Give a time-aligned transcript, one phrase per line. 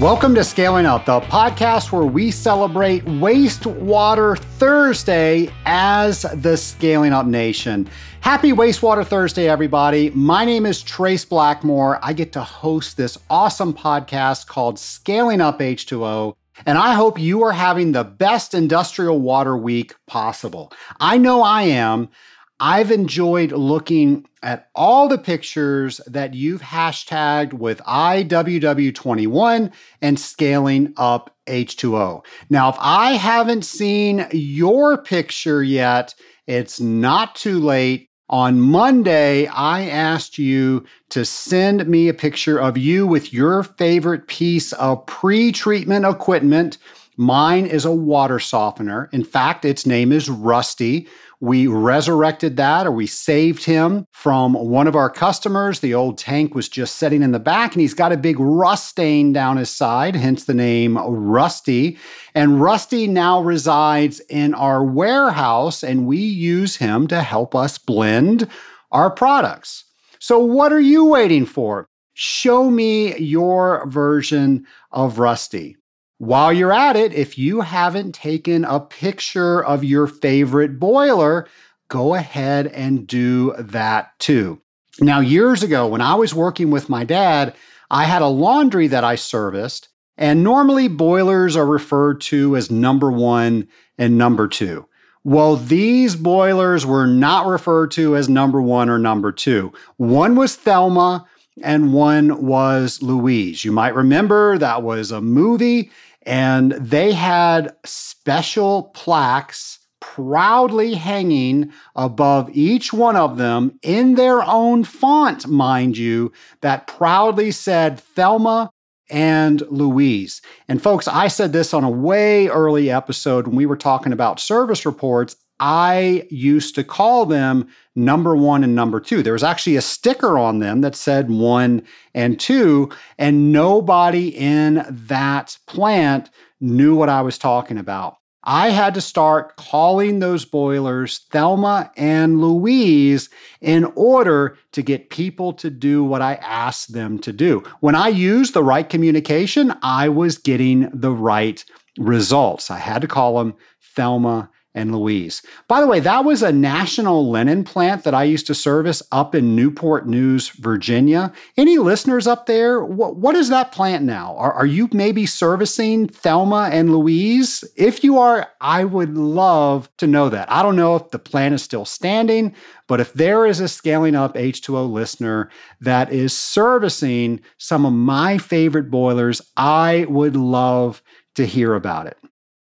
[0.00, 7.24] Welcome to Scaling Up, the podcast where we celebrate Wastewater Thursday as the Scaling Up
[7.24, 7.88] Nation.
[8.20, 10.10] Happy Wastewater Thursday, everybody.
[10.10, 11.98] My name is Trace Blackmore.
[12.02, 16.34] I get to host this awesome podcast called Scaling Up H2O.
[16.66, 20.74] And I hope you are having the best industrial water week possible.
[21.00, 22.10] I know I am.
[22.58, 31.36] I've enjoyed looking at all the pictures that you've hashtagged with IWW21 and scaling up
[31.46, 32.24] H2O.
[32.48, 36.14] Now, if I haven't seen your picture yet,
[36.46, 38.08] it's not too late.
[38.28, 44.26] On Monday, I asked you to send me a picture of you with your favorite
[44.26, 46.78] piece of pre treatment equipment.
[47.16, 49.08] Mine is a water softener.
[49.12, 51.08] In fact, its name is Rusty.
[51.40, 55.80] We resurrected that or we saved him from one of our customers.
[55.80, 58.88] The old tank was just sitting in the back and he's got a big rust
[58.88, 61.98] stain down his side, hence the name Rusty.
[62.34, 68.48] And Rusty now resides in our warehouse and we use him to help us blend
[68.92, 69.84] our products.
[70.18, 71.86] So, what are you waiting for?
[72.14, 75.76] Show me your version of Rusty.
[76.18, 81.46] While you're at it, if you haven't taken a picture of your favorite boiler,
[81.88, 84.62] go ahead and do that too.
[84.98, 87.54] Now, years ago, when I was working with my dad,
[87.90, 93.12] I had a laundry that I serviced, and normally boilers are referred to as number
[93.12, 94.86] one and number two.
[95.22, 99.72] Well, these boilers were not referred to as number one or number two.
[99.98, 101.26] One was Thelma
[101.62, 103.64] and one was Louise.
[103.64, 105.90] You might remember that was a movie
[106.22, 114.84] and they had special plaques proudly hanging above each one of them in their own
[114.84, 118.70] font, mind you, that proudly said Thelma
[119.08, 120.42] and Louise.
[120.68, 124.40] And folks, I said this on a way early episode when we were talking about
[124.40, 125.36] service reports.
[125.58, 129.22] I used to call them number one and number two.
[129.22, 131.82] There was actually a sticker on them that said one
[132.14, 136.30] and two, and nobody in that plant
[136.60, 138.16] knew what I was talking about.
[138.48, 143.28] I had to start calling those boilers Thelma and Louise
[143.60, 147.64] in order to get people to do what I asked them to do.
[147.80, 151.64] When I used the right communication, I was getting the right
[151.98, 152.70] results.
[152.70, 153.54] I had to call them
[153.96, 155.42] Thelma and Louise.
[155.66, 159.34] By the way, that was a national linen plant that I used to service up
[159.34, 161.32] in Newport News, Virginia.
[161.56, 162.84] Any listeners up there?
[162.84, 164.36] What, what is that plant now?
[164.36, 167.64] Are, are you maybe servicing Thelma and Louise?
[167.76, 170.52] If you are, I would love to know that.
[170.52, 172.54] I don't know if the plant is still standing,
[172.86, 175.50] but if there is a scaling up H2O listener
[175.80, 181.02] that is servicing some of my favorite boilers, I would love
[181.36, 182.18] to hear about it.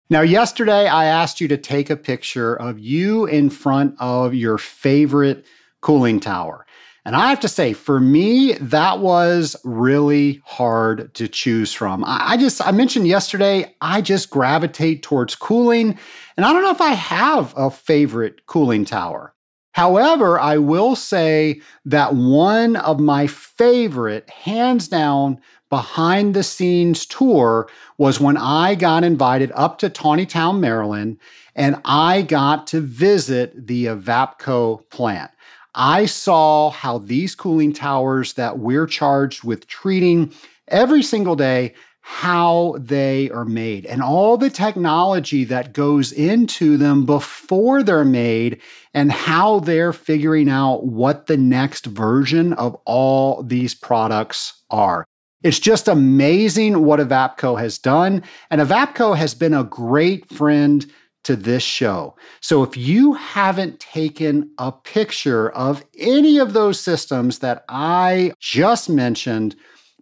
[0.08, 4.60] Now, yesterday I asked you to take a picture of you in front of your
[4.60, 5.46] favorite
[5.82, 6.68] cooling tower.
[7.06, 12.04] And I have to say, for me, that was really hard to choose from.
[12.06, 15.98] I just, I mentioned yesterday, I just gravitate towards cooling.
[16.38, 19.34] And I don't know if I have a favorite cooling tower.
[19.72, 25.40] However, I will say that one of my favorite, hands down,
[25.76, 31.18] behind the scenes tour was when I got invited up to Taneytown, Maryland,
[31.54, 35.32] and I got to visit the Evapco plant.
[35.74, 40.34] I saw how these cooling towers that we're charged with treating
[40.70, 47.06] every single day how they are made and all the technology that goes into them
[47.06, 48.62] before they're made
[48.94, 55.06] and how they're figuring out what the next version of all these products are.
[55.46, 58.24] It's just amazing what Evapco has done.
[58.50, 60.84] And Evapco has been a great friend
[61.24, 62.16] to this show.
[62.42, 68.90] So if you haven't taken a picture of any of those systems that I just
[68.90, 69.56] mentioned,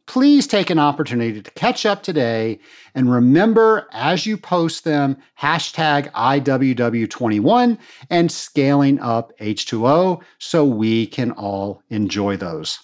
[0.06, 2.58] please take an opportunity to catch up today
[2.96, 7.78] and remember as you post them, hashtag IWW21
[8.10, 12.80] and scaling up H2O so we can all enjoy those.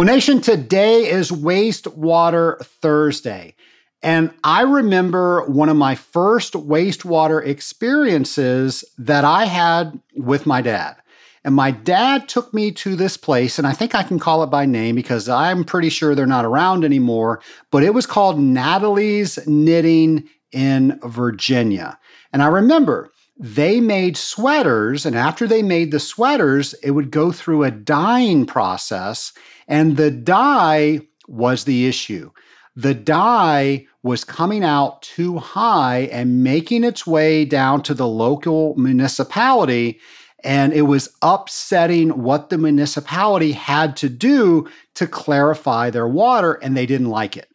[0.00, 3.54] Well, Nation, today is Wastewater Thursday.
[4.02, 10.96] And I remember one of my first wastewater experiences that I had with my dad.
[11.44, 14.46] And my dad took me to this place, and I think I can call it
[14.46, 19.38] by name because I'm pretty sure they're not around anymore, but it was called Natalie's
[19.46, 21.98] Knitting in Virginia.
[22.32, 23.12] And I remember
[23.42, 28.44] they made sweaters, and after they made the sweaters, it would go through a dyeing
[28.44, 29.32] process,
[29.66, 32.30] and the dye was the issue.
[32.76, 38.74] the dye was coming out too high and making its way down to the local
[38.76, 40.00] municipality.
[40.42, 46.74] And it was upsetting what the municipality had to do to clarify their water, and
[46.74, 47.49] they didn't like it.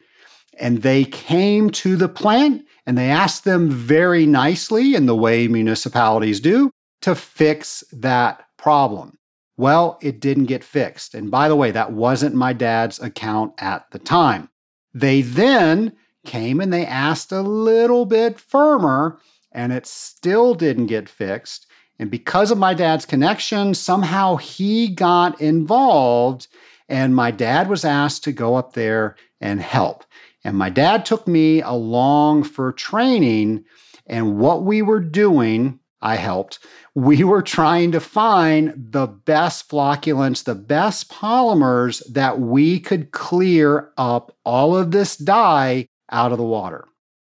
[0.58, 5.48] And they came to the plant and they asked them very nicely, in the way
[5.48, 6.72] municipalities do,
[7.02, 9.18] to fix that problem.
[9.58, 11.16] Well, it didn't get fixed.
[11.16, 14.50] And by the way, that wasn't my dad's account at the time.
[14.94, 15.94] They then
[16.26, 19.20] came and they asked a little bit firmer,
[19.52, 21.68] and it still didn't get fixed.
[21.98, 26.48] And because of my dad's connection, somehow he got involved,
[26.90, 30.06] and my dad was asked to go up there and help.
[30.44, 33.66] And my dad took me along for training.
[34.06, 36.60] And what we were doing, I helped,
[36.94, 43.92] we were trying to find the best flocculants, the best polymers that we could clear
[43.98, 46.86] up all of this dye out of the water.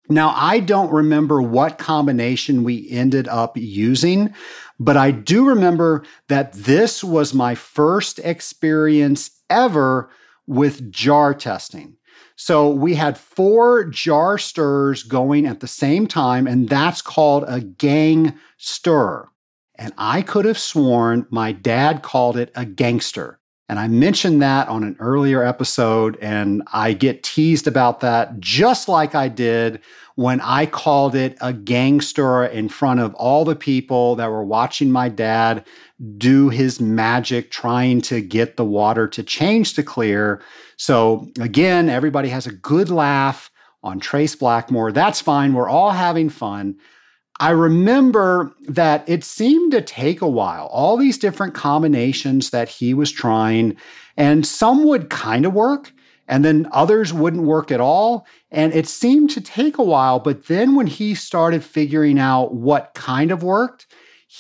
[0.09, 4.33] Now, I don't remember what combination we ended up using,
[4.79, 10.11] but I do remember that this was my first experience ever
[10.47, 11.97] with jar testing.
[12.37, 17.61] So we had four jar stirs going at the same time, and that's called a
[17.61, 19.29] gang stir.
[19.77, 23.41] And I could have sworn my dad called it a gangster.
[23.69, 28.89] And I mentioned that on an earlier episode, and I get teased about that just
[28.89, 29.81] like I did
[30.15, 34.91] when I called it a gangster in front of all the people that were watching
[34.91, 35.67] my dad
[36.19, 40.43] do his magic trying to get the water to change to clear.
[40.77, 43.51] So, again, everybody has a good laugh
[43.83, 44.93] on Trace Blackmore.
[44.93, 45.55] That's fine.
[45.55, 46.77] We're all having fun.
[47.39, 52.95] I remember that it seemed to take a while, all these different combinations that he
[52.95, 53.77] was trying,
[54.17, 55.93] and some would kind of work,
[56.29, 58.27] and then others wouldn't work at all.
[58.51, 62.95] And it seemed to take a while, but then when he started figuring out what
[62.95, 63.87] kind of worked,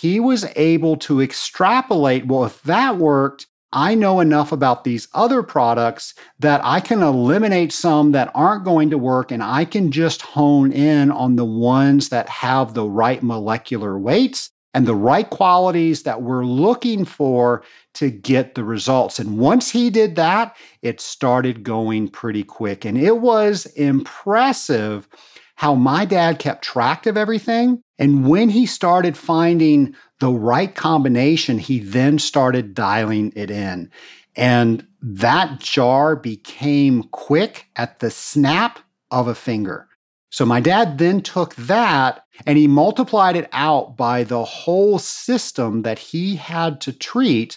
[0.01, 5.43] he was able to extrapolate well, if that worked, I know enough about these other
[5.43, 10.23] products that I can eliminate some that aren't going to work and I can just
[10.23, 16.03] hone in on the ones that have the right molecular weights and the right qualities
[16.03, 17.63] that we're looking for
[17.95, 19.19] to get the results.
[19.19, 22.85] And once he did that, it started going pretty quick.
[22.85, 25.09] And it was impressive
[25.55, 27.83] how my dad kept track of everything.
[27.99, 33.91] And when he started finding the right combination, he then started dialing it in.
[34.37, 39.89] And that jar became quick at the snap of a finger.
[40.31, 45.83] So my dad then took that and he multiplied it out by the whole system
[45.83, 47.57] that he had to treat.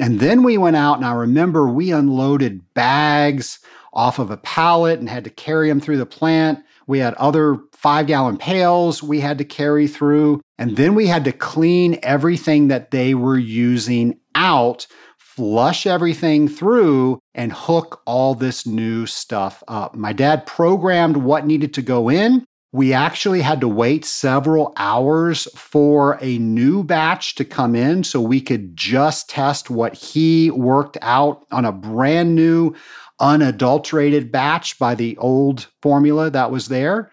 [0.00, 3.58] And then we went out, and I remember we unloaded bags
[3.92, 6.64] off of a pallet and had to carry them through the plant.
[6.86, 10.40] We had other five gallon pails we had to carry through.
[10.58, 14.86] And then we had to clean everything that they were using out,
[15.18, 19.94] flush everything through, and hook all this new stuff up.
[19.94, 22.44] My dad programmed what needed to go in.
[22.72, 28.20] We actually had to wait several hours for a new batch to come in so
[28.20, 32.74] we could just test what he worked out on a brand new
[33.20, 37.10] unadulterated batch by the old formula that was there.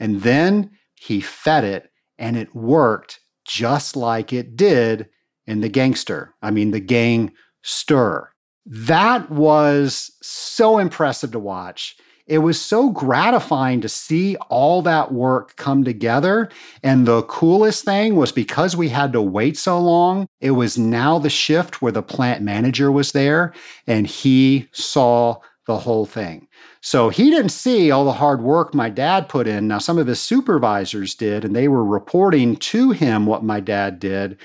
[0.00, 5.08] And then he fed it and it worked just like it did
[5.46, 6.34] in the gangster.
[6.42, 7.32] I mean, the gang
[7.62, 8.30] stir.
[8.66, 11.96] That was so impressive to watch.
[12.26, 16.48] It was so gratifying to see all that work come together.
[16.82, 21.18] And the coolest thing was because we had to wait so long, it was now
[21.18, 23.52] the shift where the plant manager was there
[23.86, 26.48] and he saw the whole thing.
[26.80, 29.68] So he didn't see all the hard work my dad put in.
[29.68, 33.98] Now, some of his supervisors did, and they were reporting to him what my dad
[33.98, 34.38] did.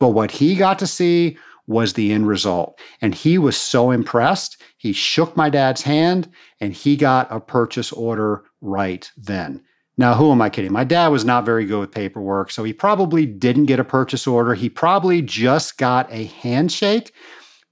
[0.00, 2.78] But what he got to see was the end result.
[3.00, 4.60] And he was so impressed.
[4.84, 6.28] He shook my dad's hand
[6.60, 9.62] and he got a purchase order right then.
[9.96, 10.74] Now, who am I kidding?
[10.74, 14.26] My dad was not very good with paperwork, so he probably didn't get a purchase
[14.26, 14.52] order.
[14.52, 17.14] He probably just got a handshake,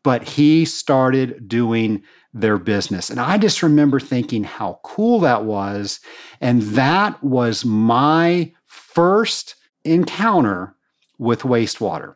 [0.02, 2.02] but he started doing
[2.32, 3.10] their business.
[3.10, 6.00] And I just remember thinking how cool that was.
[6.40, 9.54] And that was my first
[9.84, 10.74] encounter
[11.18, 12.14] with wastewater.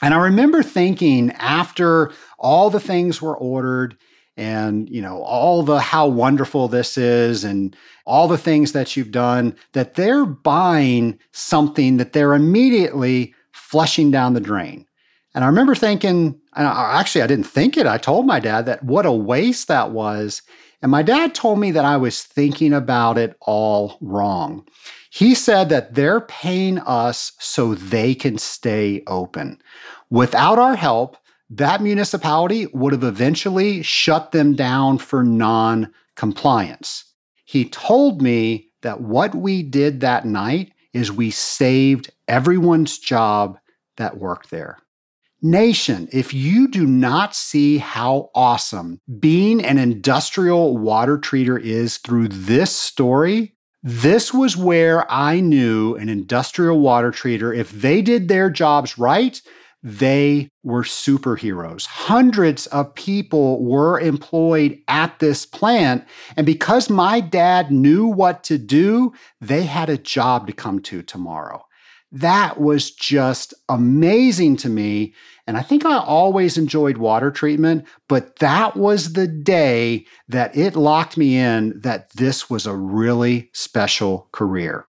[0.00, 3.96] And I remember thinking after all the things were ordered
[4.36, 9.10] and you know all the how wonderful this is and all the things that you've
[9.12, 14.86] done that they're buying something that they're immediately flushing down the drain
[15.34, 17.86] And I remember thinking, and actually, I didn't think it.
[17.86, 20.42] I told my dad that what a waste that was.
[20.82, 24.66] And my dad told me that I was thinking about it all wrong.
[25.10, 29.58] He said that they're paying us so they can stay open.
[30.10, 31.16] Without our help,
[31.56, 37.04] that municipality would have eventually shut them down for non compliance.
[37.44, 43.58] He told me that what we did that night is we saved everyone's job
[43.96, 44.78] that worked there.
[45.42, 52.28] Nation, if you do not see how awesome being an industrial water treater is through
[52.28, 58.48] this story, this was where I knew an industrial water treater, if they did their
[58.48, 59.40] jobs right,
[59.82, 61.86] they were superheroes.
[61.86, 66.04] Hundreds of people were employed at this plant.
[66.36, 71.02] And because my dad knew what to do, they had a job to come to
[71.02, 71.64] tomorrow.
[72.12, 75.14] That was just amazing to me.
[75.46, 80.76] And I think I always enjoyed water treatment, but that was the day that it
[80.76, 84.86] locked me in that this was a really special career.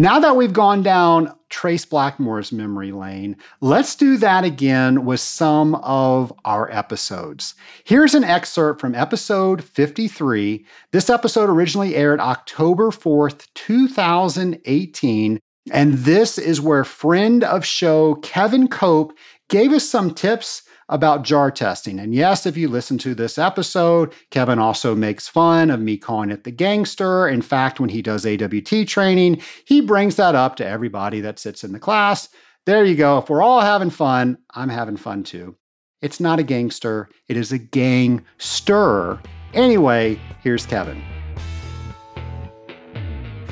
[0.00, 5.74] Now that we've gone down Trace Blackmore's memory lane, let's do that again with some
[5.74, 7.54] of our episodes.
[7.84, 10.64] Here's an excerpt from episode 53.
[10.90, 15.38] This episode originally aired October 4th, 2018.
[15.70, 19.12] And this is where friend of show Kevin Cope
[19.50, 21.98] gave us some tips about jar testing.
[21.98, 26.30] And yes, if you listen to this episode, Kevin also makes fun of me calling
[26.30, 27.26] it the gangster.
[27.28, 31.64] In fact, when he does AWT training, he brings that up to everybody that sits
[31.64, 32.28] in the class.
[32.66, 33.18] There you go.
[33.18, 35.56] If we're all having fun, I'm having fun too.
[36.02, 39.20] It's not a gangster, it is a gang stirrer.
[39.52, 41.02] Anyway, here's Kevin.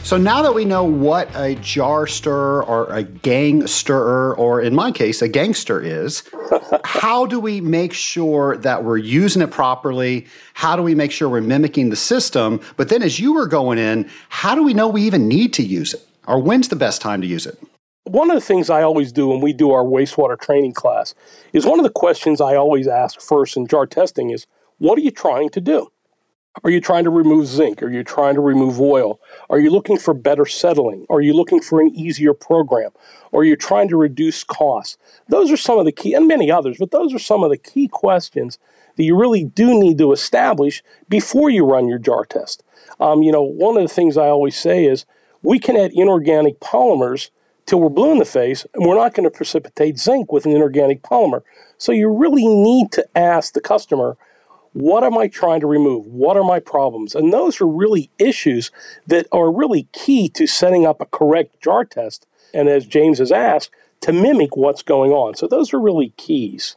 [0.08, 4.74] So now that we know what a jar stirrer or a gang stirrer, or in
[4.74, 6.22] my case, a gangster is,
[6.84, 10.26] how do we make sure that we're using it properly?
[10.54, 12.58] How do we make sure we're mimicking the system?
[12.78, 15.62] But then as you were going in, how do we know we even need to
[15.62, 16.08] use it?
[16.26, 17.62] Or when's the best time to use it?
[18.04, 21.14] One of the things I always do when we do our wastewater training class
[21.52, 24.46] is one of the questions I always ask first in jar testing is,
[24.78, 25.92] what are you trying to do?
[26.64, 27.82] Are you trying to remove zinc?
[27.82, 29.20] Are you trying to remove oil?
[29.48, 31.06] Are you looking for better settling?
[31.08, 32.90] Are you looking for an easier program?
[33.32, 34.98] Are you trying to reduce costs?
[35.28, 37.56] Those are some of the key, and many others, but those are some of the
[37.56, 38.58] key questions
[38.96, 42.64] that you really do need to establish before you run your jar test.
[42.98, 45.06] Um, you know, one of the things I always say is
[45.42, 47.30] we can add inorganic polymers
[47.66, 50.52] till we're blue in the face, and we're not going to precipitate zinc with an
[50.52, 51.42] inorganic polymer.
[51.76, 54.16] So you really need to ask the customer
[54.78, 56.06] what am I trying to remove?
[56.06, 57.16] What are my problems?
[57.16, 58.70] And those are really issues
[59.08, 62.28] that are really key to setting up a correct jar test.
[62.54, 65.34] And as James has asked, to mimic what's going on.
[65.34, 66.76] So those are really keys.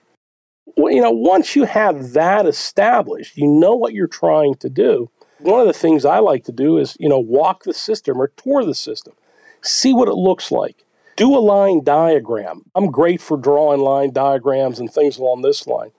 [0.75, 5.11] Well, you know, once you have that established, you know what you're trying to do.
[5.37, 8.29] One of the things I like to do is, you know, walk the system or
[8.29, 9.13] tour the system,
[9.61, 10.85] see what it looks like.
[11.17, 12.63] Do a line diagram.
[12.73, 15.91] I'm great for drawing line diagrams and things along this line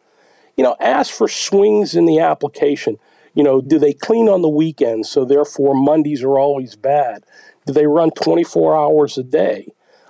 [0.56, 2.98] you know, ask for swings in the application.
[3.34, 7.24] You know, do they clean on the weekends, so therefore Mondays are always bad?
[7.66, 9.68] Do they run 24 hours a day?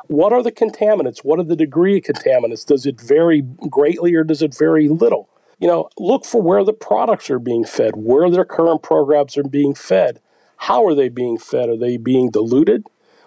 [0.08, 1.24] What are the contaminants?
[1.24, 2.66] What are the degree of contaminants?
[2.66, 5.28] Does it vary greatly or does it vary little?
[5.58, 9.44] You know, look for where the products are being fed, where their current programs are
[9.44, 10.20] being fed.
[10.56, 11.68] How are they being fed?
[11.68, 12.86] Are they being diluted?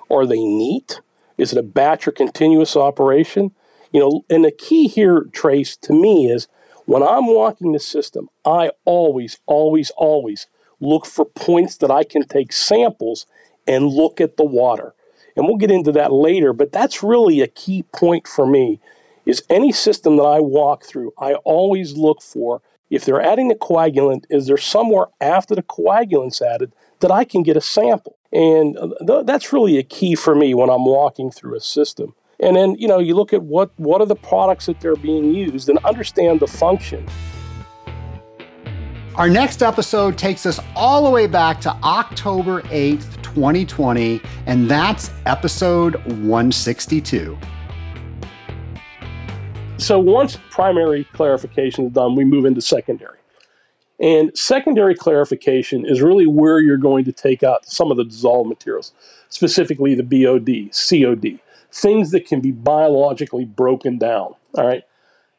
[0.10, 1.00] Are they neat?
[1.38, 3.52] Is it a batch or continuous operation?
[3.92, 6.48] You know, and the key here, Trace, to me is
[6.86, 10.48] when I'm walking the system, I always, always, always
[10.80, 13.26] look for points that I can take samples
[13.68, 14.94] and look at the water.
[15.36, 18.80] And we'll get into that later, but that's really a key point for me
[19.26, 23.56] is any system that I walk through, I always look for if they're adding a
[23.56, 28.18] coagulant, is there somewhere after the coagulant's added that I can get a sample?
[28.32, 32.14] And uh, th- that's really a key for me when I'm walking through a system.
[32.40, 35.34] And then, you know, you look at what, what are the products that they're being
[35.34, 37.08] used and understand the function.
[39.16, 45.10] Our next episode takes us all the way back to October 8th, 2020, and that's
[45.26, 47.38] episode 162.
[49.78, 53.20] So once primary clarification is done, we move into secondary.
[54.02, 58.50] And secondary clarification is really where you're going to take out some of the dissolved
[58.50, 58.92] materials,
[59.30, 61.40] specifically the BOD, COD
[61.76, 64.34] things that can be biologically broken down.
[64.58, 64.84] All right.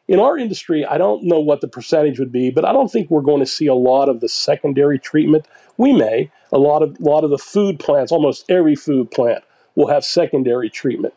[0.06, 3.10] In our industry, I don't know what the percentage would be, but I don't think
[3.10, 5.46] we're going to see a lot of the secondary treatment.
[5.78, 6.30] We may.
[6.52, 9.42] A lot of a lot of the food plants, almost every food plant
[9.74, 11.14] will have secondary treatment.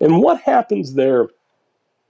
[0.00, 1.28] And what happens there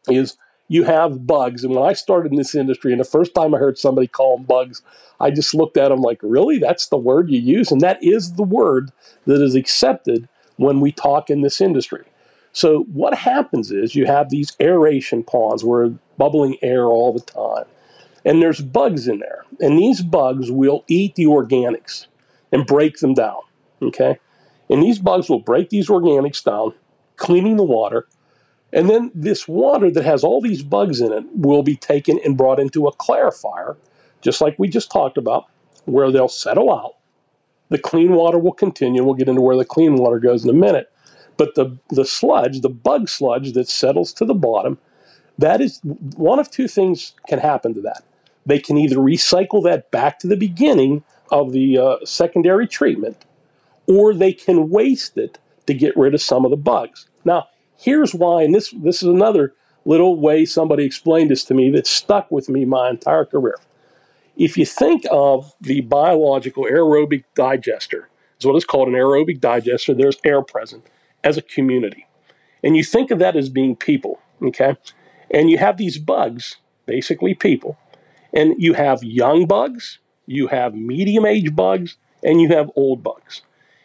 [0.09, 0.37] is
[0.67, 1.65] you have bugs.
[1.65, 4.37] And when I started in this industry, and the first time I heard somebody call
[4.37, 4.83] them bugs,
[5.19, 6.59] I just looked at them like, really?
[6.59, 7.73] That's the word you use?
[7.73, 8.93] And that is the word
[9.27, 12.05] that is accepted when we talk in this industry.
[12.59, 17.67] So what happens is you have these aeration ponds where bubbling air all the time.
[18.25, 19.45] And there's bugs in there.
[19.61, 22.09] And these bugs will eat the organics
[22.51, 23.39] and break them down.
[23.81, 24.19] Okay?
[24.69, 26.75] And these bugs will break these organics down,
[27.15, 28.09] cleaning the water.
[28.73, 32.37] And then this water that has all these bugs in it will be taken and
[32.37, 33.77] brought into a clarifier,
[34.21, 35.45] just like we just talked about,
[35.85, 36.97] where they'll settle out.
[37.69, 39.05] The clean water will continue.
[39.05, 40.91] We'll get into where the clean water goes in a minute.
[41.39, 44.77] But the, the sludge, the bug sludge that settles to the bottom,
[45.39, 45.81] that is
[46.17, 48.03] one of two things can happen to that.
[48.45, 53.25] They can either recycle that back to the beginning of the uh, secondary treatment,
[53.87, 57.07] or they can waste it to get rid of some of the bugs.
[57.25, 59.55] Now, here's why, and this this is another
[59.85, 63.59] little way somebody explained this to me that stuck with me my entire career.
[64.37, 69.95] If you think of the biological aerobic digester, is what is called an aerobic digester,
[69.95, 70.85] there's air present
[71.25, 72.07] as a community.
[72.63, 74.77] And you think of that as being people, okay?
[75.31, 76.57] And you have these bugs,
[76.87, 77.77] basically people,
[78.33, 83.43] and you have young bugs, you have medium age bugs, and you have old bugs.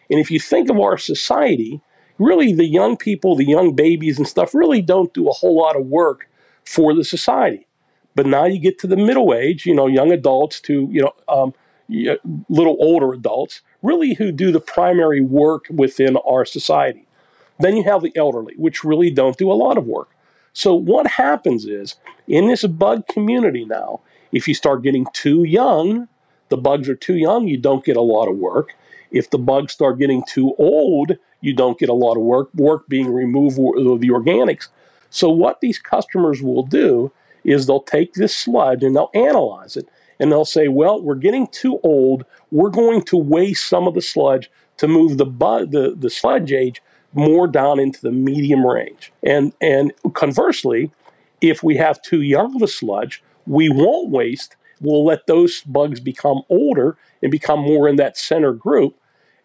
[0.09, 1.81] And if you think of our society,
[2.17, 5.75] really the young people, the young babies and stuff really don't do a whole lot
[5.75, 6.29] of work
[6.65, 7.67] for the society.
[8.15, 11.13] But now you get to the middle age, you know, young adults to, you know,
[11.27, 11.53] um,
[12.49, 17.07] little older adults, really who do the primary work within our society.
[17.63, 20.09] Then you have the elderly, which really don't do a lot of work.
[20.51, 21.95] So what happens is
[22.27, 24.01] in this bug community now,
[24.33, 26.09] if you start getting too young,
[26.49, 28.73] the bugs are too young, you don't get a lot of work.
[29.11, 32.89] If the bugs start getting too old, you don't get a lot of work, work
[32.89, 34.67] being removed of the organics.
[35.09, 37.13] So what these customers will do
[37.45, 39.87] is they'll take this sludge and they'll analyze it
[40.19, 42.25] and they'll say, well, we're getting too old.
[42.51, 46.51] We're going to waste some of the sludge to move the, bu- the, the sludge
[46.51, 46.81] age
[47.13, 49.11] more down into the medium range.
[49.21, 50.91] And, and conversely,
[51.41, 54.55] if we have too young of a sludge, we won't waste.
[54.81, 58.95] We'll let those bugs become older and become more in that center group.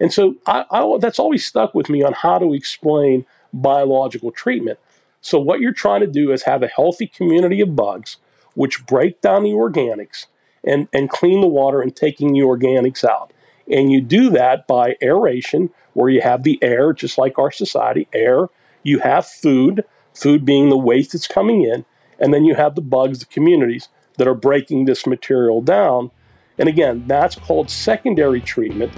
[0.00, 4.78] And so I, I, that's always stuck with me on how to explain biological treatment.
[5.20, 8.18] So, what you're trying to do is have a healthy community of bugs
[8.54, 10.26] which break down the organics
[10.64, 13.32] and, and clean the water and taking the organics out.
[13.70, 18.08] And you do that by aeration, where you have the air, just like our society,
[18.12, 18.48] air.
[18.82, 21.84] You have food, food being the waste that's coming in.
[22.18, 26.10] And then you have the bugs, the communities that are breaking this material down.
[26.58, 28.92] And again, that's called secondary treatment.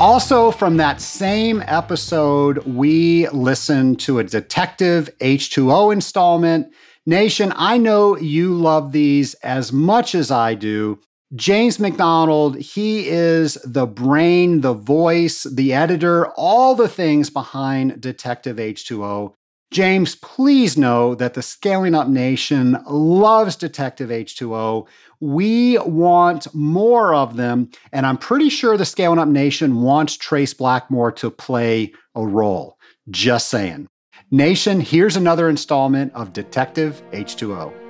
[0.00, 6.74] Also, from that same episode, we listened to a Detective H2O installment.
[7.06, 10.98] Nation, I know you love these as much as I do.
[11.34, 18.58] James McDonald, he is the brain, the voice, the editor, all the things behind Detective
[18.58, 19.32] H2O.
[19.72, 24.86] James, please know that the Scaling Up Nation loves Detective H2O.
[25.20, 30.52] We want more of them, and I'm pretty sure the Scaling Up Nation wants Trace
[30.52, 32.76] Blackmore to play a role.
[33.08, 33.86] Just saying.
[34.30, 37.81] Nation, here's another installment of Detective H2O.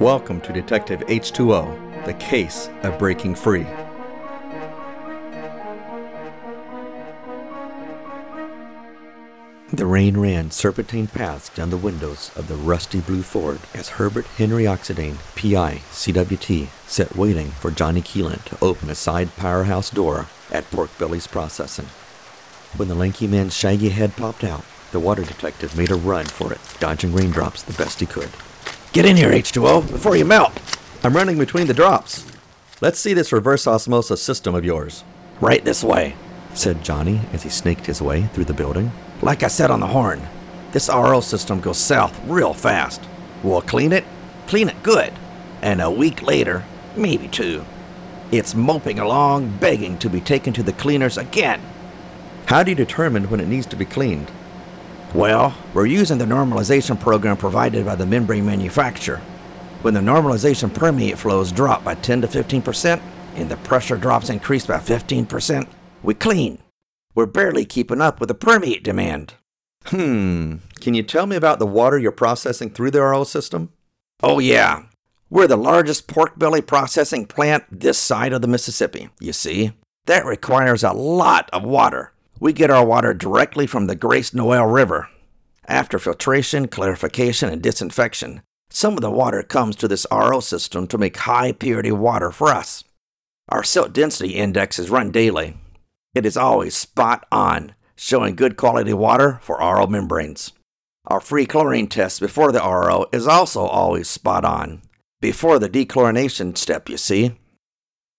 [0.00, 3.64] Welcome to Detective H2O, the case of breaking free.
[9.72, 14.26] The rain ran serpentine paths down the windows of the rusty blue Ford as Herbert
[14.36, 20.26] Henry Oxidane, PI, CWT, sat waiting for Johnny Keelan to open a side powerhouse door
[20.50, 21.86] at Pork Belly's Processing.
[22.76, 26.52] When the lanky man's shaggy head popped out, the water detective made a run for
[26.52, 28.30] it, dodging raindrops the best he could.
[28.94, 30.52] Get in here, H2O, before you melt.
[31.02, 32.24] I'm running between the drops.
[32.80, 35.02] Let's see this reverse osmosis system of yours.
[35.40, 36.14] Right this way,
[36.54, 38.92] said Johnny as he snaked his way through the building.
[39.20, 40.22] Like I said on the horn,
[40.70, 43.02] this RO system goes south real fast.
[43.42, 44.04] We'll clean it,
[44.46, 45.12] clean it good,
[45.60, 46.64] and a week later,
[46.96, 47.64] maybe two,
[48.30, 51.60] it's moping along, begging to be taken to the cleaners again.
[52.46, 54.30] How do you determine when it needs to be cleaned?
[55.14, 59.18] Well, we're using the normalization program provided by the membrane manufacturer.
[59.82, 63.00] When the normalization permeate flows drop by 10 to 15%
[63.36, 65.68] and the pressure drops increase by 15%,
[66.02, 66.58] we clean.
[67.14, 69.34] We're barely keeping up with the permeate demand.
[69.86, 73.72] Hmm, can you tell me about the water you're processing through the RO system?
[74.20, 74.86] Oh, yeah.
[75.30, 79.74] We're the largest pork belly processing plant this side of the Mississippi, you see.
[80.06, 82.13] That requires a lot of water
[82.44, 85.08] We get our water directly from the Grace Noel River.
[85.66, 90.98] After filtration, clarification, and disinfection, some of the water comes to this RO system to
[90.98, 92.84] make high purity water for us.
[93.48, 95.56] Our silt density index is run daily.
[96.14, 100.52] It is always spot on, showing good quality water for RO membranes.
[101.06, 104.82] Our free chlorine test before the RO is also always spot on,
[105.22, 107.38] before the dechlorination step, you see.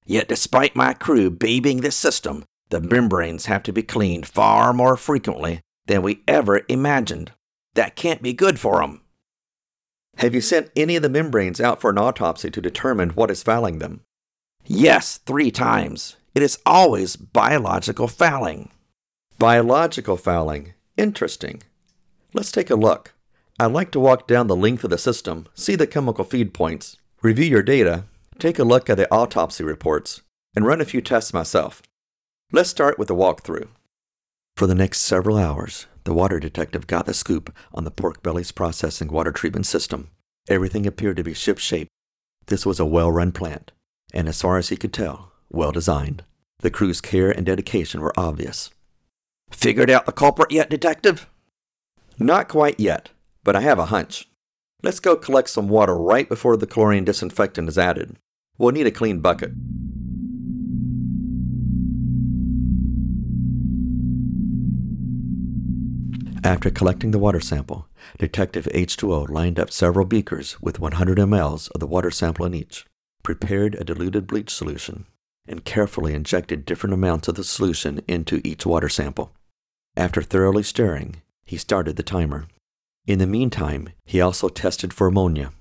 [0.04, 4.98] Yet, despite my crew babying this system, the membranes have to be cleaned far more
[4.98, 7.32] frequently than we ever imagined.
[7.76, 9.02] That can't be good for them.
[10.18, 13.44] Have you sent any of the membranes out for an autopsy to determine what is
[13.44, 14.02] fouling them?
[14.66, 16.16] Yes, three times.
[16.34, 18.70] It is always biological fouling.
[19.38, 20.74] Biological fouling.
[20.98, 21.62] Interesting.
[22.34, 23.14] Let's take a look.
[23.60, 26.98] I'd like to walk down the length of the system, see the chemical feed points,
[27.22, 28.06] review your data,
[28.40, 30.22] take a look at the autopsy reports,
[30.56, 31.82] and run a few tests myself.
[32.56, 33.68] Let's start with the walkthrough.
[34.56, 38.54] For the next several hours, the water detective got the scoop on the Pork Belly's
[38.54, 40.08] processing water treatment system.
[40.48, 41.88] Everything appeared to be shipshape.
[42.46, 43.74] This was a well run plant,
[44.14, 46.24] and as far as he could tell, well designed.
[46.60, 48.70] The crew's care and dedication were obvious.
[49.52, 51.28] Figured out the culprit yet, Detective?
[52.18, 53.10] Not quite yet,
[53.44, 54.30] but I have a hunch.
[54.82, 58.16] Let's go collect some water right before the chlorine disinfectant is added.
[58.58, 59.52] We'll need a clean bucket.
[66.46, 67.88] After collecting the water sample,
[68.20, 72.86] Detective H2O lined up several beakers with 100 mLs of the water sample in each,
[73.24, 75.08] prepared a diluted bleach solution,
[75.48, 79.32] and carefully injected different amounts of the solution into each water sample.
[79.98, 82.46] After thoroughly stirring, he started the timer.
[83.08, 85.52] In the meantime, he also tested for ammonia.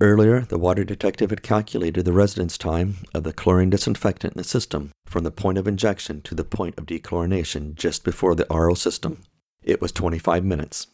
[0.00, 4.44] Earlier, the water detective had calculated the residence time of the chlorine disinfectant in the
[4.44, 8.72] system from the point of injection to the point of dechlorination just before the RO
[8.72, 9.18] system.
[9.62, 10.86] It was 25 minutes.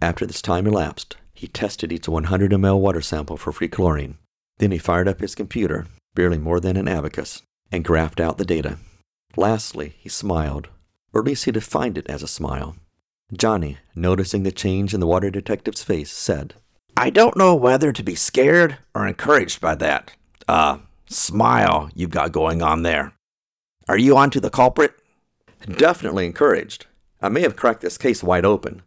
[0.00, 4.18] After this time elapsed, he tested each 100 ml water sample for free chlorine.
[4.58, 8.44] Then he fired up his computer, barely more than an abacus, and graphed out the
[8.44, 8.78] data.
[9.36, 10.68] Lastly, he smiled,
[11.12, 12.76] or at least he defined it as a smile.
[13.32, 16.54] Johnny, noticing the change in the water detective's face, said,
[16.96, 20.12] I don't know whether to be scared or encouraged by that,
[20.46, 23.14] uh, smile you've got going on there.
[23.88, 24.94] Are you on to the culprit?
[25.66, 26.86] Definitely encouraged.
[27.22, 28.82] I may have cracked this case wide open.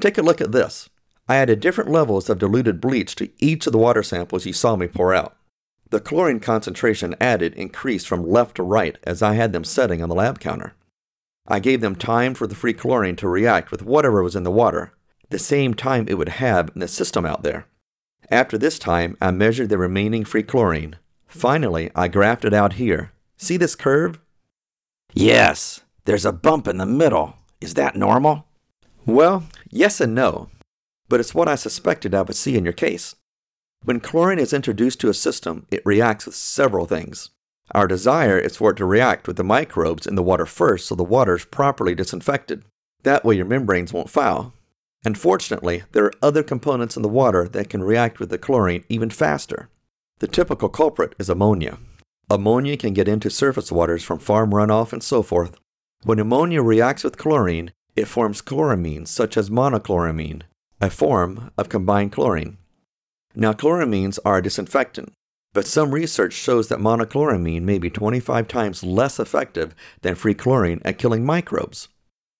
[0.00, 0.90] Take a look at this.
[1.28, 4.76] I added different levels of diluted bleach to each of the water samples you saw
[4.76, 5.36] me pour out.
[5.90, 10.10] The chlorine concentration added increased from left to right as I had them setting on
[10.10, 10.74] the lab counter.
[11.46, 14.50] I gave them time for the free chlorine to react with whatever was in the
[14.50, 14.92] water,
[15.30, 17.66] the same time it would have in the system out there.
[18.30, 20.96] After this time, I measured the remaining free chlorine.
[21.26, 23.12] Finally, I graphed it out here.
[23.38, 24.18] See this curve?
[25.14, 27.37] Yes, there's a bump in the middle.
[27.60, 28.46] Is that normal?
[29.04, 30.48] Well, yes and no,
[31.08, 33.14] but it's what I suspected I would see in your case.
[33.84, 37.30] When chlorine is introduced to a system, it reacts with several things.
[37.72, 40.94] Our desire is for it to react with the microbes in the water first so
[40.94, 42.64] the water is properly disinfected.
[43.02, 44.52] That way your membranes won't foul.
[45.04, 49.10] Unfortunately, there are other components in the water that can react with the chlorine even
[49.10, 49.68] faster.
[50.18, 51.78] The typical culprit is ammonia.
[52.30, 55.56] Ammonia can get into surface waters from farm runoff and so forth,
[56.04, 60.42] when ammonia reacts with chlorine, it forms chloramines such as monochloramine,
[60.80, 62.56] a form of combined chlorine.
[63.34, 65.12] Now, chloramines are a disinfectant,
[65.52, 70.80] but some research shows that monochloramine may be 25 times less effective than free chlorine
[70.84, 71.88] at killing microbes.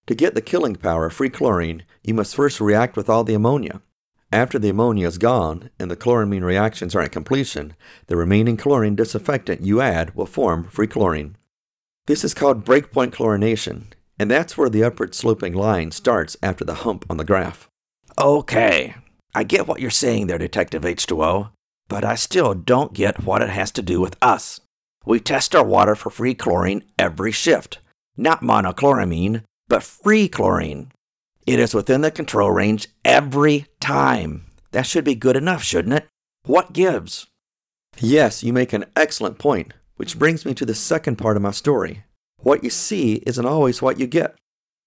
[0.07, 3.35] To get the killing power of free chlorine, you must first react with all the
[3.35, 3.83] ammonia.
[4.31, 7.75] After the ammonia is gone and the chloramine reactions are at completion,
[8.07, 11.37] the remaining chlorine disinfectant you add will form free chlorine.
[12.09, 16.77] This is called breakpoint chlorination, and that's where the upward sloping line starts after the
[16.77, 17.68] hump on the graph.
[18.18, 18.94] Okay,
[19.35, 21.51] I get what you're saying there, Detective H2O,
[21.87, 24.59] but I still don't get what it has to do with us.
[25.05, 27.79] We test our water for free chlorine every shift.
[28.16, 30.90] Not monochloramine, but free chlorine.
[31.47, 34.47] It is within the control range every time.
[34.71, 36.07] That should be good enough, shouldn't it?
[36.47, 37.27] What gives?
[37.99, 39.75] Yes, you make an excellent point.
[39.99, 42.05] Which brings me to the second part of my story.
[42.39, 44.37] What you see isn't always what you get.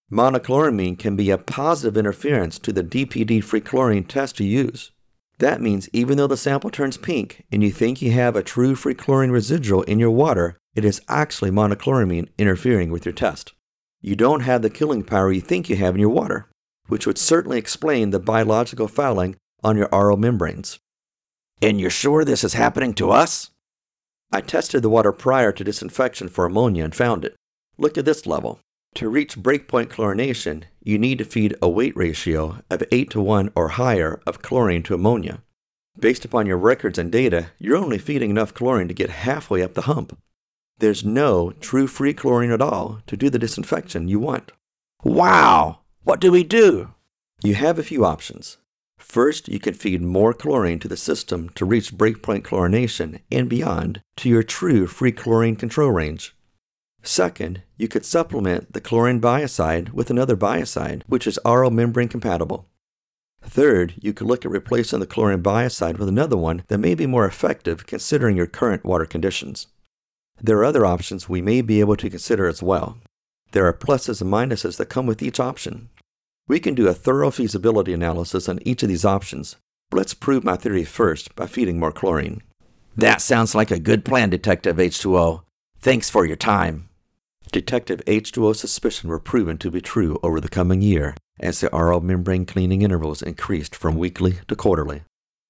[0.10, 4.92] Monochloramine can be a positive interference to the DPD free chlorine test you use.
[5.40, 8.74] That means even though the sample turns pink and you think you have a true
[8.74, 13.52] free chlorine residual in your water, it is actually monochloramine interfering with your test.
[14.00, 16.50] You don't have the killing power you think you have in your water,
[16.88, 20.80] which would certainly explain the biological fouling on your RO membranes.
[21.62, 23.52] And you're sure this is happening to us?
[24.32, 27.36] I tested the water prior to disinfection for ammonia and found it.
[27.78, 28.60] Look at this level.
[28.96, 33.52] To reach breakpoint chlorination, you need to feed a weight ratio of 8 to 1
[33.56, 35.42] or higher of chlorine to ammonia.
[36.00, 39.74] Based upon your records and data, you're only feeding enough chlorine to get halfway up
[39.74, 40.18] the hump.
[40.78, 44.52] There's no true free chlorine at all to do the disinfection you want.
[45.04, 45.80] Wow!
[46.04, 46.94] What do we do?
[47.44, 48.58] You have a few options.
[49.02, 54.02] First, you can feed more chlorine to the system to reach breakpoint chlorination and beyond
[54.18, 56.36] to your true free chlorine control range.
[57.04, 62.68] Second, you could supplement the chlorine biocide with another biocide, which is RO membrane compatible.
[63.44, 67.08] Third, you could look at replacing the chlorine biocide with another one that may be
[67.08, 69.68] more effective considering your current water conditions.
[70.40, 73.00] There are other options we may be able to consider as well.
[73.52, 75.90] There are pluses and minuses that come with each option.
[76.48, 79.58] We can do a thorough feasibility analysis on each of these options,
[79.90, 82.42] but let's prove my theory first by feeding more chlorine.
[82.96, 85.44] That sounds like a good plan, Detective H2O.
[85.80, 86.90] Thanks for your time.
[87.52, 92.00] Detective H2O's suspicions were proven to be true over the coming year as the RO
[92.00, 95.04] membrane cleaning intervals increased from weekly to quarterly.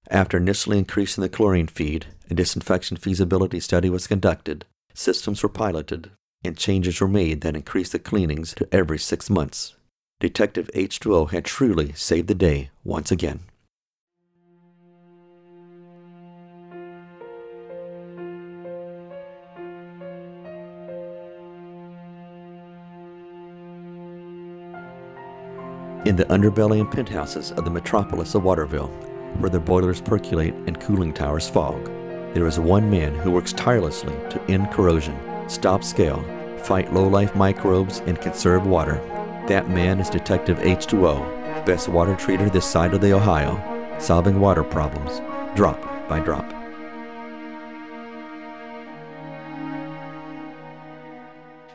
[0.09, 6.11] After initially increasing the chlorine feed, a disinfection feasibility study was conducted, systems were piloted,
[6.43, 9.75] and changes were made that increased the cleanings to every six months.
[10.21, 13.39] Detective H2O had truly saved the day once again.
[26.05, 28.89] In the underbelly and penthouses of the metropolis of Waterville,
[29.39, 31.83] where the boilers percolate and cooling towers fog,
[32.35, 35.17] there is one man who works tirelessly to end corrosion,
[35.49, 36.23] stop scale,
[36.59, 39.01] fight low-life microbes, and conserve water.
[39.47, 43.59] That man is Detective H2O, best water treater this side of the Ohio,
[43.99, 45.19] solving water problems,
[45.55, 46.60] drop by drop.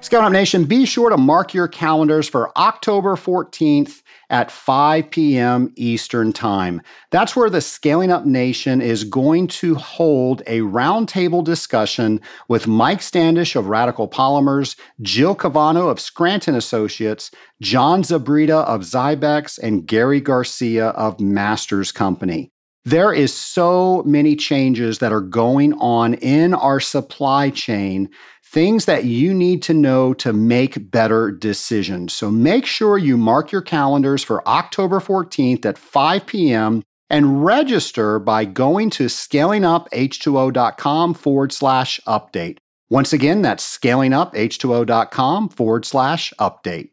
[0.07, 5.73] Scaling Up Nation, be sure to mark your calendars for October 14th at 5 p.m.
[5.75, 6.81] Eastern Time.
[7.11, 13.03] That's where the Scaling Up Nation is going to hold a roundtable discussion with Mike
[13.03, 20.21] Standish of Radical Polymers, Jill Cavano of Scranton Associates, John Zabrita of Zybex, and Gary
[20.21, 22.53] Garcia of Masters Company.
[22.87, 28.09] There is so many changes that are going on in our supply chain
[28.49, 32.13] things that you need to know to make better decisions.
[32.13, 36.85] So make sure you mark your calendars for October 14th at 5 p.m.
[37.11, 42.59] and register by going to scalinguph2o.com forward slash update.
[42.89, 46.91] Once again, that's scalinguph2o.com forward slash update.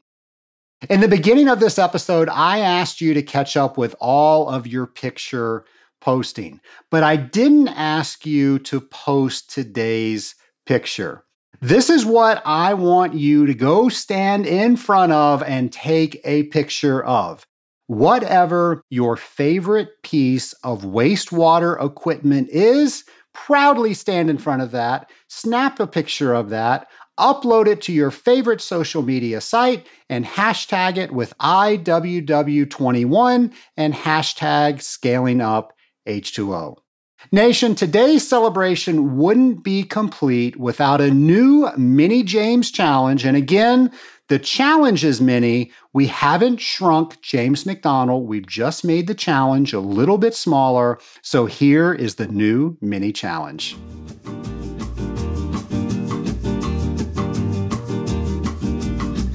[0.90, 4.66] In the beginning of this episode, I asked you to catch up with all of
[4.66, 5.66] your picture
[6.02, 10.34] posting, but I didn't ask you to post today's
[10.66, 11.26] picture.
[11.64, 16.44] This is what I want you to go stand in front of and take a
[16.48, 17.48] picture of.
[17.88, 25.80] Whatever your favorite piece of wastewater equipment is, proudly stand in front of that, snap
[25.80, 31.14] a picture of that, upload it to your favorite social media site, and hashtag it
[31.14, 35.72] with IWW21 and hashtag scaling up
[36.10, 36.83] H2O.
[37.32, 43.26] Nation, today's celebration wouldn't be complete without a new Mini James challenge.
[43.26, 43.92] And again,
[44.28, 45.72] the challenge is mini.
[45.94, 48.28] We haven't shrunk James McDonald.
[48.28, 51.00] We've just made the challenge a little bit smaller.
[51.22, 53.78] So here is the new mini challenge.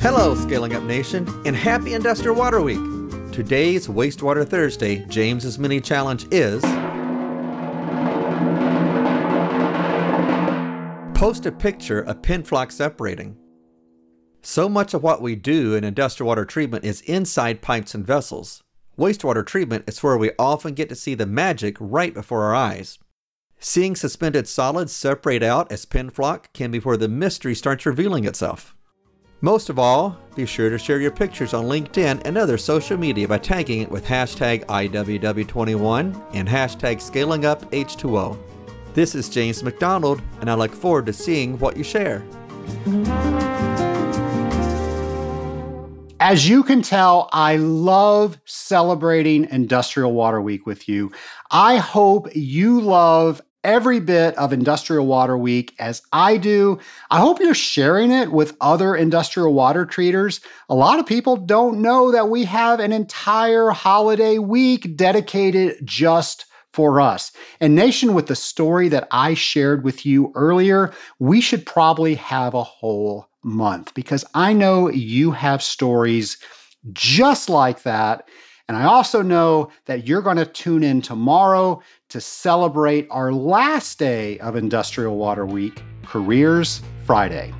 [0.01, 2.79] Hello, Scaling Up Nation, and happy Industrial Water Week.
[3.33, 6.63] Today's Wastewater Thursday James's mini challenge is
[11.19, 13.37] Post a picture of pin floc separating.
[14.41, 18.63] So much of what we do in industrial water treatment is inside pipes and vessels.
[18.97, 23.01] Wastewater treatment is where we often get to see the magic right before our eyes.
[23.59, 28.25] Seeing suspended solids separate out as pin floc can be where the mystery starts revealing
[28.25, 28.77] itself.
[29.41, 33.27] Most of all, be sure to share your pictures on LinkedIn and other social media
[33.27, 38.58] by tagging it with hashtag IWW21 and hashtag ScalingUpH2O.
[38.95, 42.25] This is James McDonald, and I look forward to seeing what you share.
[46.21, 51.13] As you can tell, I love celebrating Industrial Water Week with you.
[51.51, 56.79] I hope you love every bit of Industrial Water Week as I do.
[57.11, 60.41] I hope you're sharing it with other industrial water treaters.
[60.69, 66.47] A lot of people don't know that we have an entire holiday week dedicated just
[66.79, 67.33] for us.
[67.59, 72.55] And Nation, with the story that I shared with you earlier, we should probably have
[72.55, 76.39] a whole month because I know you have stories
[76.93, 78.29] just like that.
[78.69, 83.99] And I also know that you're going to tune in tomorrow to celebrate our last
[83.99, 87.53] day of Industrial Water Week, Careers Friday.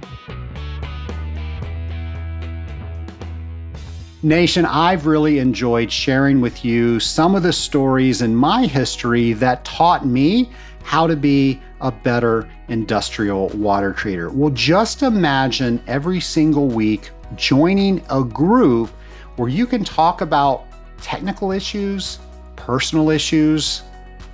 [4.25, 9.65] Nation, I've really enjoyed sharing with you some of the stories in my history that
[9.65, 10.51] taught me
[10.83, 14.33] how to be a better industrial water treater.
[14.33, 18.91] Well, just imagine every single week joining a group
[19.37, 20.65] where you can talk about
[21.01, 22.19] technical issues,
[22.57, 23.83] personal issues,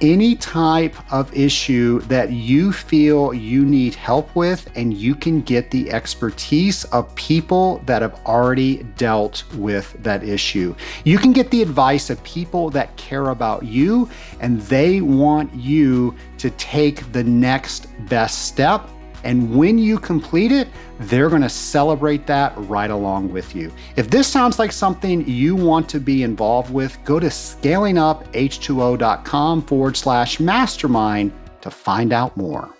[0.00, 5.70] any type of issue that you feel you need help with, and you can get
[5.70, 10.74] the expertise of people that have already dealt with that issue.
[11.04, 14.08] You can get the advice of people that care about you
[14.40, 18.88] and they want you to take the next best step
[19.24, 20.68] and when you complete it,
[21.00, 23.72] they're going to celebrate that right along with you.
[23.96, 29.96] If this sounds like something you want to be involved with, go to scalinguph2o.com forward
[29.96, 31.32] slash mastermind
[31.62, 32.73] to find out more.